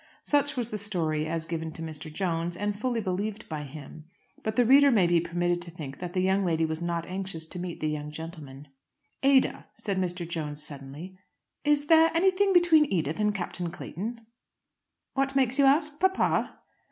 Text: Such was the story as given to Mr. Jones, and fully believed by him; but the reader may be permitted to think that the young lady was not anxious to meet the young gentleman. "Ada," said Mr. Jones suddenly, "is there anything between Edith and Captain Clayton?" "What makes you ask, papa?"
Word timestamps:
Such 0.23 0.55
was 0.57 0.69
the 0.71 0.79
story 0.79 1.27
as 1.27 1.45
given 1.45 1.71
to 1.73 1.83
Mr. 1.83 2.11
Jones, 2.11 2.57
and 2.57 2.75
fully 2.75 3.01
believed 3.01 3.47
by 3.47 3.61
him; 3.65 4.05
but 4.43 4.55
the 4.55 4.65
reader 4.65 4.89
may 4.89 5.05
be 5.05 5.21
permitted 5.21 5.61
to 5.61 5.69
think 5.69 5.99
that 5.99 6.13
the 6.13 6.23
young 6.23 6.43
lady 6.43 6.65
was 6.65 6.81
not 6.81 7.05
anxious 7.05 7.45
to 7.45 7.59
meet 7.59 7.81
the 7.81 7.87
young 7.87 8.09
gentleman. 8.09 8.69
"Ada," 9.21 9.67
said 9.75 9.99
Mr. 9.99 10.27
Jones 10.27 10.63
suddenly, 10.63 11.19
"is 11.63 11.85
there 11.85 12.09
anything 12.15 12.51
between 12.51 12.85
Edith 12.91 13.19
and 13.19 13.35
Captain 13.35 13.69
Clayton?" 13.69 14.25
"What 15.13 15.35
makes 15.35 15.59
you 15.59 15.65
ask, 15.65 15.99
papa?" 15.99 16.57